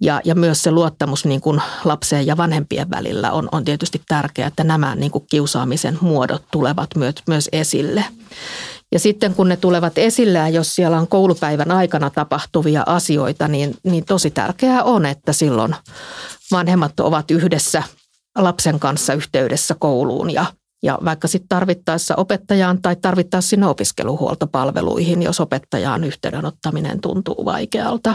[0.00, 4.48] Ja, ja myös se luottamus niin kuin lapseen ja vanhempien välillä on, on tietysti tärkeää,
[4.48, 8.04] että nämä niin kuin kiusaamisen muodot tulevat myös, myös esille.
[8.92, 13.76] Ja sitten kun ne tulevat esille ja jos siellä on koulupäivän aikana tapahtuvia asioita, niin,
[13.82, 15.74] niin tosi tärkeää on, että silloin
[16.52, 17.82] vanhemmat ovat yhdessä
[18.38, 20.46] lapsen kanssa yhteydessä kouluun ja,
[20.82, 28.14] ja vaikka sitten tarvittaessa opettajaan tai tarvittaessa sinne opiskeluhuoltopalveluihin, jos opettajaan yhteydenottaminen tuntuu vaikealta.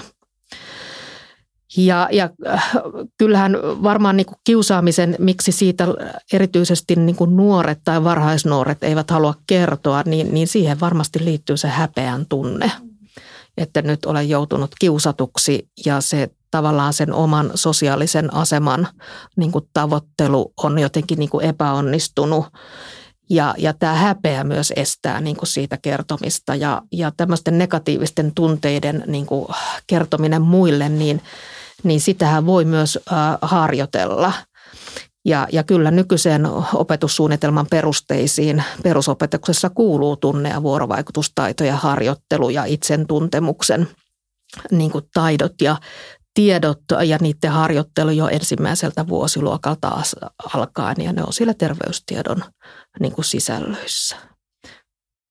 [1.77, 2.71] Ja, ja äh,
[3.17, 5.87] kyllähän varmaan niin kuin kiusaamisen, miksi siitä
[6.33, 11.67] erityisesti niin kuin nuoret tai varhaisnuoret eivät halua kertoa, niin, niin siihen varmasti liittyy se
[11.67, 12.71] häpeän tunne,
[13.57, 18.87] että nyt olen joutunut kiusatuksi ja se tavallaan sen oman sosiaalisen aseman
[19.35, 22.45] niin kuin tavoittelu on jotenkin niin kuin epäonnistunut.
[23.29, 29.03] Ja, ja tämä häpeä myös estää niin kuin siitä kertomista ja, ja tämmöisten negatiivisten tunteiden
[29.07, 29.47] niin kuin
[29.87, 31.21] kertominen muille, niin–
[31.83, 32.99] niin sitähän voi myös
[33.41, 34.33] harjoitella.
[35.25, 43.87] Ja, ja kyllä nykyiseen opetussuunnitelman perusteisiin perusopetuksessa kuuluu tunne- ja vuorovaikutustaitoja, harjoittelu ja itsentuntemuksen
[44.71, 45.77] niin kuin taidot ja
[46.33, 50.01] tiedot ja niiden harjoittelu jo ensimmäiseltä vuosiluokalta
[50.53, 52.43] alkaen ja ne on siellä terveystiedon
[52.99, 54.32] niin kuin sisällöissä.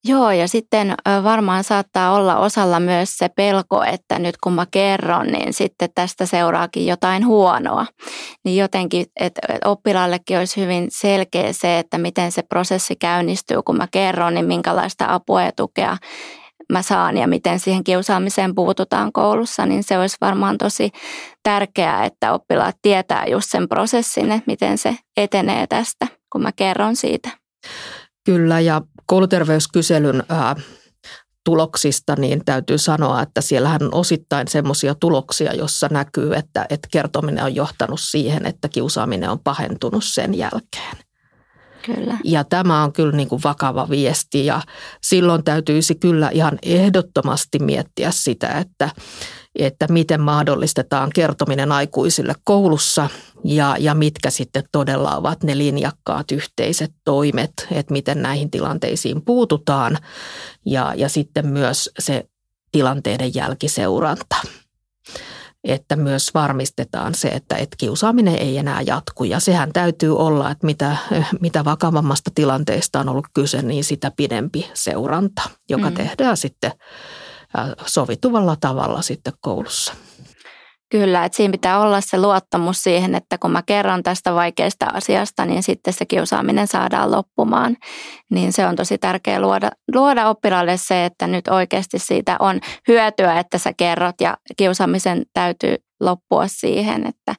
[0.05, 5.27] Joo, ja sitten varmaan saattaa olla osalla myös se pelko, että nyt kun mä kerron,
[5.27, 7.87] niin sitten tästä seuraakin jotain huonoa.
[8.45, 13.87] Niin jotenkin, että oppilaallekin olisi hyvin selkeä se, että miten se prosessi käynnistyy, kun mä
[13.91, 15.97] kerron, niin minkälaista apua ja tukea
[16.73, 20.91] mä saan ja miten siihen kiusaamiseen puututaan koulussa, niin se olisi varmaan tosi
[21.43, 26.97] tärkeää, että oppilaat tietää just sen prosessin, että miten se etenee tästä, kun mä kerron
[26.97, 27.31] siitä.
[28.25, 28.81] Kyllä, ja
[29.13, 30.57] kouluterveyskyselyn ää,
[31.45, 37.45] tuloksista, niin täytyy sanoa, että siellähän on osittain semmoisia tuloksia, jossa näkyy, että, että kertominen
[37.45, 40.97] on johtanut siihen, että kiusaaminen on pahentunut sen jälkeen.
[41.83, 42.19] Kyllä.
[42.25, 44.63] Ja tämä on kyllä niin kuin vakava viesti ja
[45.03, 48.91] silloin täytyisi kyllä ihan ehdottomasti miettiä sitä, että,
[49.59, 53.09] että miten mahdollistetaan kertominen aikuisille koulussa
[53.45, 59.99] ja, ja mitkä sitten todella ovat ne linjakkaat yhteiset toimet, että miten näihin tilanteisiin puututaan
[60.67, 62.25] ja, ja sitten myös se
[62.73, 64.37] tilanteiden jälkiseuranta
[65.65, 69.25] että myös varmistetaan se, että, että kiusaaminen ei enää jatku.
[69.25, 70.97] Ja sehän täytyy olla, että mitä,
[71.41, 75.97] mitä vakavammasta tilanteesta on ollut kyse, niin sitä pidempi seuranta, joka mm.
[75.97, 76.73] tehdään sitten
[77.87, 79.95] sovituvalla tavalla sitten koulussa.
[80.93, 85.47] Kyllä, että siinä pitää olla se luottamus siihen, että kun mä kerron tästä vaikeasta asiasta,
[85.47, 87.77] niin sitten se kiusaaminen saadaan loppumaan.
[88.31, 93.39] Niin se on tosi tärkeää luoda, luoda oppilaalle se, että nyt oikeasti siitä on hyötyä,
[93.39, 97.35] että sä kerrot ja kiusaamisen täytyy loppua siihen, että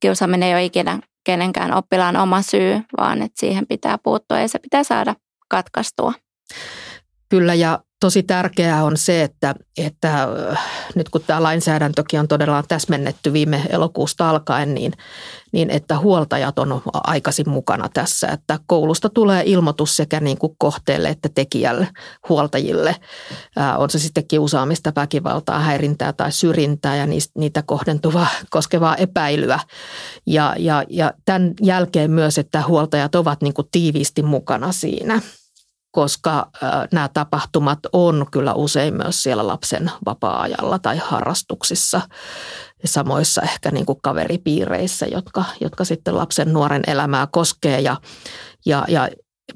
[0.00, 4.58] kiusaaminen ei ole ikinä kenenkään oppilaan oma syy, vaan että siihen pitää puuttua ja se
[4.58, 5.14] pitää saada
[5.48, 6.12] katkaistua.
[7.28, 10.58] Kyllä ja tosi tärkeää on se, että, että äh,
[10.94, 14.92] nyt kun tämä lainsäädäntökin on todella täsmennetty viime elokuusta alkaen, niin,
[15.52, 18.28] niin että huoltajat on aikaisin mukana tässä.
[18.28, 21.88] Että koulusta tulee ilmoitus sekä niin kuin kohteelle että tekijälle,
[22.28, 22.96] huoltajille.
[23.56, 27.06] Ää, äh, on se sitten kiusaamista, väkivaltaa, häirintää tai syrjintää ja
[27.38, 29.60] niitä kohdentuvaa koskevaa epäilyä.
[30.26, 35.20] Ja, ja, ja tämän jälkeen myös, että huoltajat ovat niin kuin tiiviisti mukana siinä–
[35.96, 36.50] koska
[36.92, 42.00] nämä tapahtumat on kyllä usein myös siellä lapsen vapaa-ajalla tai harrastuksissa,
[42.84, 47.80] samoissa ehkä niin kuin kaveripiireissä, jotka, jotka sitten lapsen nuoren elämää koskee.
[47.80, 47.96] Ja,
[48.66, 49.08] ja, ja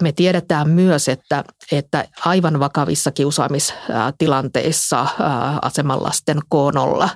[0.03, 5.07] me tiedetään myös, että, että aivan vakavissa kiusaamistilanteissa
[5.62, 7.09] asemanlasten koonolla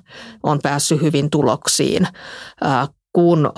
[0.43, 2.09] on päässyt hyvin tuloksiin
[3.15, 3.53] kun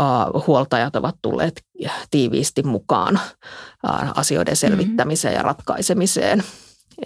[0.47, 1.62] huoltajat ovat tulleet
[2.11, 3.21] tiiviisti mukaan
[4.14, 6.42] asioiden selvittämiseen ja ratkaisemiseen.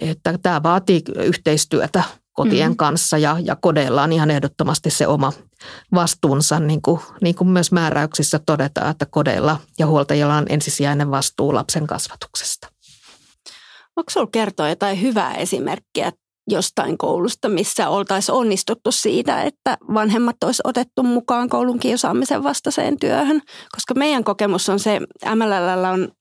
[0.01, 2.77] Että tämä vaatii yhteistyötä kotien mm-hmm.
[2.77, 5.33] kanssa ja, ja kodeilla on ihan ehdottomasti se oma
[5.93, 11.53] vastuunsa, niin kuin, niin kuin myös määräyksissä todetaan, että kodeilla ja huoltajilla on ensisijainen vastuu
[11.53, 12.67] lapsen kasvatuksesta.
[13.95, 16.11] Onko sinulla kertoa jotain hyvää esimerkkiä
[16.51, 23.41] jostain koulusta, missä oltaisiin onnistuttu siitä, että vanhemmat olisi otettu mukaan koulun kiusaamisen vastaiseen työhön.
[23.71, 24.99] Koska meidän kokemus on se,
[25.35, 26.11] MLL on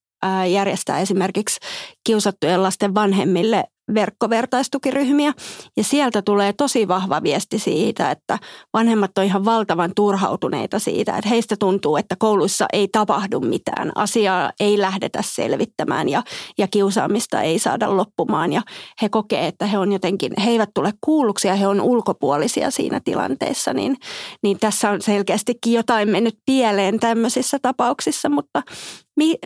[0.53, 1.61] järjestää esimerkiksi
[2.07, 5.33] kiusattujen lasten vanhemmille verkkovertaistukiryhmiä.
[5.77, 8.39] Ja sieltä tulee tosi vahva viesti siitä, että
[8.73, 13.93] vanhemmat on ihan valtavan turhautuneita siitä, että heistä tuntuu, että kouluissa ei tapahdu mitään.
[13.95, 16.23] Asiaa ei lähdetä selvittämään ja,
[16.59, 18.53] ja kiusaamista ei saada loppumaan.
[18.53, 18.63] Ja
[19.03, 23.01] he kokee, että he on jotenkin, he eivät tule kuulluksi ja he on ulkopuolisia siinä
[23.05, 23.73] tilanteessa.
[23.73, 23.97] Niin,
[24.43, 28.63] niin tässä on selkeästikin jotain mennyt pieleen tämmöisissä tapauksissa, mutta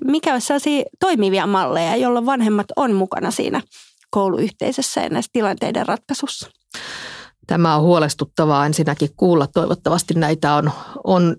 [0.04, 3.62] mikä olisi sellaisia toimivia malleja, jolloin vanhemmat on mukana siinä
[4.14, 6.50] kouluyhteisössä ja näissä tilanteiden ratkaisussa.
[7.46, 9.46] Tämä on huolestuttavaa ensinnäkin kuulla.
[9.46, 10.70] Toivottavasti näitä on,
[11.04, 11.36] on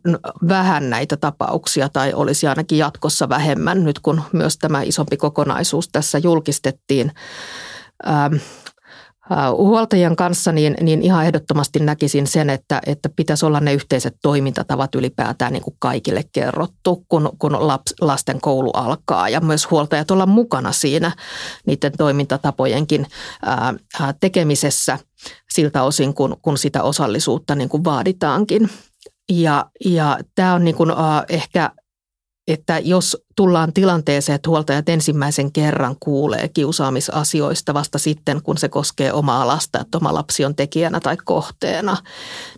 [0.47, 6.17] vähän näitä tapauksia tai olisi ainakin jatkossa vähemmän nyt kun myös tämä isompi kokonaisuus tässä
[6.17, 7.11] julkistettiin.
[8.07, 8.35] Ähm,
[9.57, 14.95] huoltajien kanssa, niin, niin ihan ehdottomasti näkisin sen, että, että pitäisi olla ne yhteiset toimintatavat
[14.95, 19.29] ylipäätään niin kuin kaikille kerrottu, kun, kun laps, lasten koulu alkaa.
[19.29, 21.11] Ja myös huoltajat olla mukana siinä
[21.67, 23.07] niiden toimintatapojenkin
[23.45, 23.73] ää,
[24.19, 24.99] tekemisessä
[25.53, 28.69] siltä osin, kun, kun sitä osallisuutta niin kuin vaaditaankin.
[29.31, 30.97] Ja, ja tämä on niin kuin, äh,
[31.29, 31.71] ehkä
[32.47, 39.13] että jos tullaan tilanteeseen, että huoltajat ensimmäisen kerran kuulee kiusaamisasioista vasta sitten, kun se koskee
[39.13, 41.97] omaa lasta, että oma lapsi on tekijänä tai kohteena,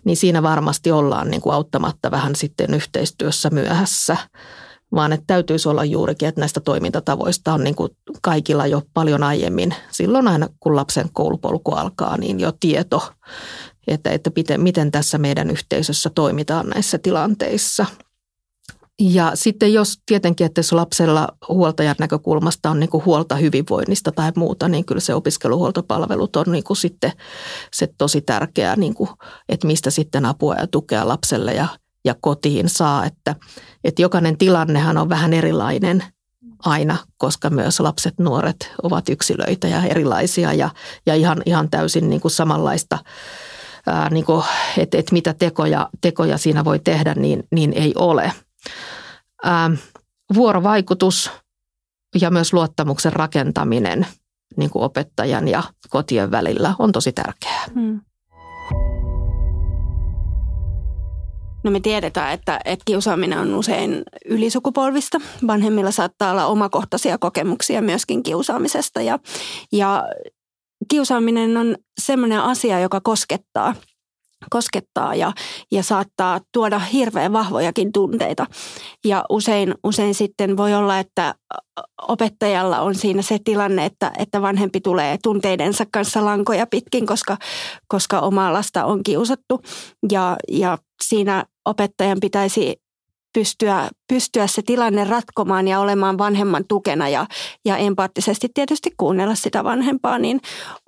[0.04, 4.16] niin siinä varmasti ollaan niin kuin auttamatta vähän sitten yhteistyössä myöhässä.
[4.92, 7.90] Vaan että täytyisi olla juurikin, että näistä toimintatavoista on niin kuin
[8.22, 9.74] kaikilla jo paljon aiemmin.
[9.90, 13.12] Silloin aina kun lapsen koulupolku alkaa, niin jo tieto,
[13.86, 17.86] että, että miten, miten tässä meidän yhteisössä toimitaan näissä tilanteissa–
[19.00, 24.32] ja sitten jos tietenkin, että jos lapsella huoltajan näkökulmasta on niin kuin huolta hyvinvoinnista tai
[24.36, 27.12] muuta, niin kyllä se opiskeluhuoltopalvelut on niin kuin sitten
[27.74, 29.10] se tosi tärkeää, niin kuin,
[29.48, 31.68] että mistä sitten apua ja tukea lapselle ja,
[32.04, 33.06] ja kotiin saa.
[33.06, 33.36] Että,
[33.84, 36.04] että jokainen tilannehan on vähän erilainen
[36.64, 40.70] aina, koska myös lapset, nuoret ovat yksilöitä ja erilaisia ja,
[41.06, 42.98] ja ihan, ihan täysin niin kuin samanlaista
[44.10, 44.24] niin
[44.78, 48.32] että, että mitä tekoja, tekoja siinä voi tehdä, niin, niin ei ole–
[49.44, 49.70] ää,
[50.34, 51.30] vuorovaikutus
[52.20, 54.06] ja myös luottamuksen rakentaminen
[54.56, 57.64] niin kuin opettajan ja kotien välillä on tosi tärkeää.
[57.74, 58.00] Hmm.
[61.64, 65.20] No me tiedetään, että, että kiusaaminen on usein ylisukupolvista.
[65.46, 69.18] Vanhemmilla saattaa olla omakohtaisia kokemuksia myöskin kiusaamisesta ja,
[69.72, 70.04] ja
[70.90, 73.74] kiusaaminen on sellainen asia, joka koskettaa–
[74.50, 75.32] koskettaa ja,
[75.72, 78.46] ja saattaa tuoda hirveän vahvojakin tunteita.
[79.04, 81.34] Ja usein, usein sitten voi olla, että
[82.08, 87.36] opettajalla on siinä se tilanne, että, että vanhempi tulee tunteidensa kanssa lankoja pitkin, koska,
[87.88, 89.62] koska omaa lasta on kiusattu.
[90.12, 92.76] Ja, ja siinä opettajan pitäisi
[93.38, 97.26] pystyä, pystyä se tilanne ratkomaan ja olemaan vanhemman tukena ja,
[97.64, 100.40] ja empaattisesti tietysti kuunnella sitä vanhempaa, niin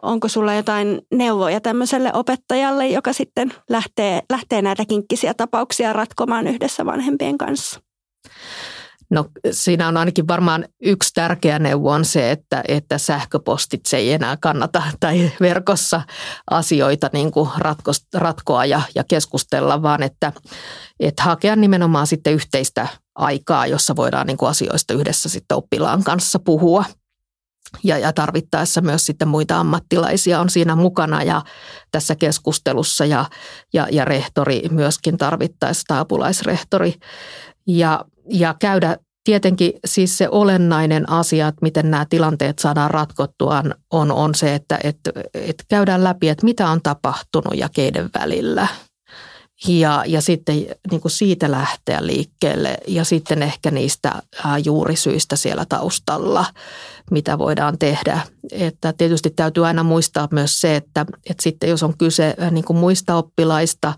[0.03, 6.87] onko sulla jotain neuvoja tämmöiselle opettajalle, joka sitten lähtee, lähtee näitä kinkkisiä tapauksia ratkomaan yhdessä
[6.87, 7.81] vanhempien kanssa?
[9.11, 14.13] No siinä on ainakin varmaan yksi tärkeä neuvo on se, että, että sähköpostit se ei
[14.13, 16.03] enää kannata tai verkossa
[16.51, 20.33] asioita niin kuin ratko, ratkoa ja, ja keskustella, vaan että,
[21.01, 26.39] että hakea nimenomaan sitten yhteistä aikaa, jossa voidaan niin kuin asioista yhdessä sitten oppilaan kanssa
[26.39, 26.85] puhua–
[27.85, 31.43] ja, ja tarvittaessa myös sitten muita ammattilaisia on siinä mukana ja
[31.93, 33.25] tässä keskustelussa ja,
[33.73, 36.95] ja, ja rehtori myöskin tarvittaessa apulaisrehtori.
[37.67, 44.13] Ja, ja käydä tietenkin siis se olennainen asia, että miten nämä tilanteet saadaan ratkottua, on,
[44.13, 48.69] on se, että, että, että käydään läpi, että mitä on tapahtunut ja keiden välillä–
[49.69, 54.23] ja, ja sitten niin kuin siitä lähteä liikkeelle ja sitten ehkä niistä
[54.65, 56.45] juurisyistä siellä taustalla,
[57.11, 58.21] mitä voidaan tehdä.
[58.53, 62.77] Että tietysti täytyy aina muistaa myös se, että, että sitten jos on kyse niin kuin
[62.77, 63.95] muista oppilaista,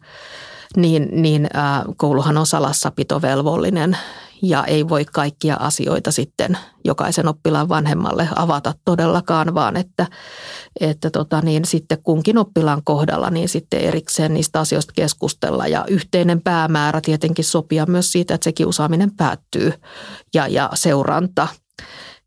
[0.77, 1.49] niin, niin
[1.97, 3.97] kouluhan on salassapitovelvollinen
[4.43, 10.07] ja ei voi kaikkia asioita sitten jokaisen oppilaan vanhemmalle avata todellakaan, vaan että,
[10.81, 16.43] että tota niin, sitten kunkin oppilaan kohdalla niin sitten erikseen niistä asioista keskustella ja yhteinen
[16.43, 19.73] päämäärä tietenkin sopia myös siitä, että se kiusaaminen päättyy
[20.35, 21.49] ja, ja seuranta.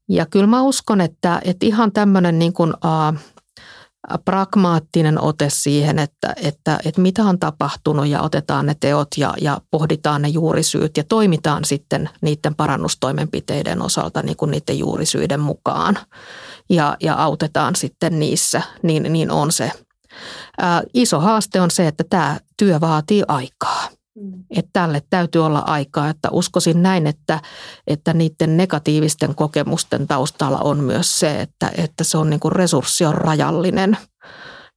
[0.09, 3.21] Ja kyllä mä uskon, että, että ihan tämmöinen niin kuin, äh,
[4.25, 9.61] pragmaattinen ote siihen, että, että, että mitä on tapahtunut ja otetaan ne teot ja, ja
[9.71, 15.97] pohditaan ne juurisyyt ja toimitaan sitten niiden parannustoimenpiteiden osalta niin kuin niiden juurisyiden mukaan
[16.69, 19.71] ja, ja autetaan sitten niissä, niin, niin on se.
[20.57, 23.89] Ää, iso haaste on se, että tämä työ vaatii aikaa.
[24.16, 24.43] Mm.
[24.49, 27.41] Että tälle täytyy olla aikaa, että uskoisin näin, että,
[27.88, 33.05] että niiden negatiivisten kokemusten taustalla on myös se, että, että se on niin kuin resurssi
[33.05, 33.97] on rajallinen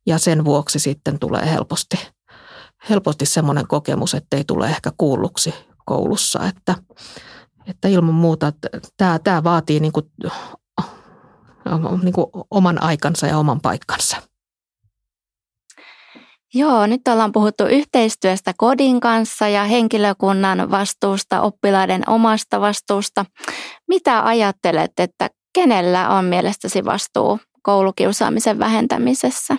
[0.06, 1.96] ja sen vuoksi sitten tulee helposti,
[2.90, 6.74] helposti semmoinen kokemus, että ei tule ehkä kuulluksi koulussa, että,
[7.66, 10.12] että ilman muuta että tämä, tämä vaatii niin kuin,
[12.02, 14.27] niin kuin oman aikansa ja oman paikkansa.
[16.54, 23.24] Joo, nyt ollaan puhuttu yhteistyöstä kodin kanssa ja henkilökunnan vastuusta, oppilaiden omasta vastuusta.
[23.88, 29.56] Mitä ajattelet, että kenellä on mielestäsi vastuu koulukiusaamisen vähentämisessä?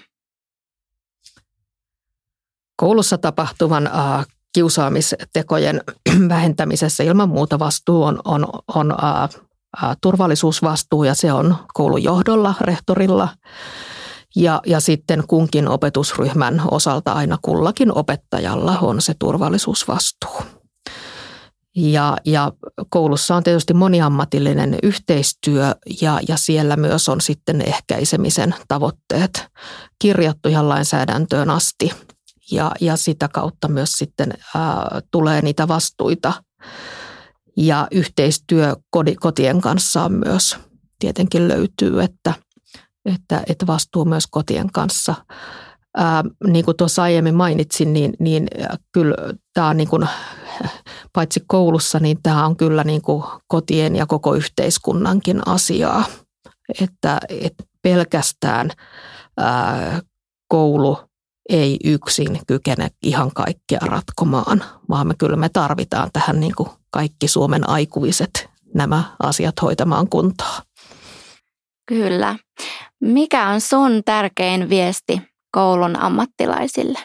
[2.75, 5.81] Koulussa tapahtuvan äh, kiusaamistekojen
[6.29, 13.29] vähentämisessä ilman muuta vastuu on, on, on äh, turvallisuusvastuu ja se on koulun johdolla, rehtorilla–
[14.35, 20.41] ja, ja sitten kunkin opetusryhmän osalta aina kullakin opettajalla on se turvallisuusvastuu.
[21.75, 22.51] Ja, ja
[22.89, 29.47] koulussa on tietysti moniammatillinen yhteistyö ja, ja siellä myös on sitten ehkäisemisen tavoitteet
[29.99, 31.91] kirjattu ihan lainsäädäntöön asti.
[32.51, 36.33] Ja, ja sitä kautta myös sitten ää, tulee niitä vastuita.
[37.57, 38.75] Ja yhteistyö
[39.19, 40.57] kotien kanssa myös
[40.99, 42.33] tietenkin löytyy, että–
[43.05, 45.15] että, että vastuu myös kotien kanssa.
[45.97, 48.47] Ää, niin kuin tuossa aiemmin mainitsin, niin, niin
[48.91, 49.15] kyllä
[49.53, 50.07] tämä on niin kuin,
[51.13, 56.03] paitsi koulussa, niin tämä on kyllä niin kuin kotien ja koko yhteiskunnankin asiaa.
[56.81, 58.69] Että, että pelkästään
[59.37, 60.01] ää,
[60.47, 60.97] koulu
[61.49, 67.27] ei yksin kykene ihan kaikkea ratkomaan, vaan me kyllä me tarvitaan tähän niin kuin kaikki
[67.27, 70.61] Suomen aikuiset nämä asiat hoitamaan kuntoon.
[71.89, 72.35] Kyllä.
[73.01, 75.21] Mikä on sun tärkein viesti
[75.51, 76.99] koulun ammattilaisille?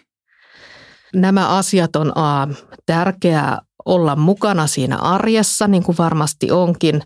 [1.15, 2.49] Nämä asiat on a,
[2.87, 7.03] tärkeää olla mukana siinä arjessa, niin kuin varmasti onkin.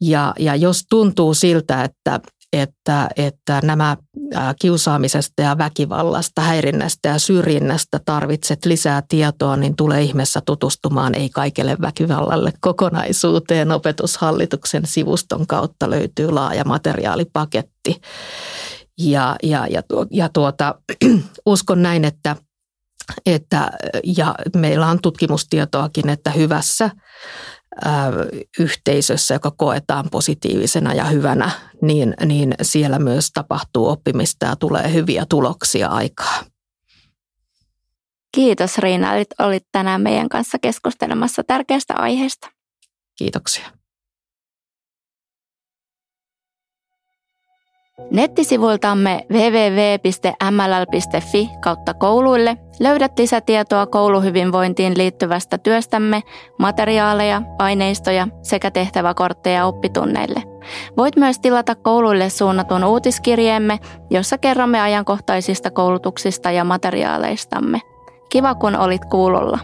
[0.00, 2.20] Ja, ja jos tuntuu siltä, että
[2.52, 3.96] että, että nämä
[4.60, 11.76] kiusaamisesta ja väkivallasta, häirinnästä ja syrjinnästä tarvitset lisää tietoa, niin tule ihmeessä tutustumaan Ei kaikelle
[11.80, 13.72] väkivallalle kokonaisuuteen.
[13.72, 18.00] Opetushallituksen sivuston kautta löytyy laaja materiaalipaketti.
[18.98, 20.74] Ja, ja, ja, ja tuota,
[21.46, 22.36] uskon näin, että,
[23.26, 23.70] että
[24.04, 26.90] ja meillä on tutkimustietoakin, että hyvässä
[28.58, 31.50] yhteisössä, joka koetaan positiivisena ja hyvänä,
[31.82, 36.44] niin, niin siellä myös tapahtuu oppimista ja tulee hyviä tuloksia aikaa.
[38.34, 42.48] Kiitos Riina, olit tänään meidän kanssa keskustelemassa tärkeästä aiheesta.
[43.18, 43.79] Kiitoksia.
[48.10, 50.70] Nettisivuiltamme www.mll.fi
[51.60, 56.22] kautta kouluille löydät lisätietoa kouluhyvinvointiin liittyvästä työstämme,
[56.58, 60.42] materiaaleja, aineistoja sekä tehtäväkortteja oppitunneille.
[60.96, 63.78] Voit myös tilata kouluille suunnatun uutiskirjeemme,
[64.10, 67.80] jossa kerromme ajankohtaisista koulutuksista ja materiaaleistamme.
[68.28, 69.58] Kiva kun olit kuulolla.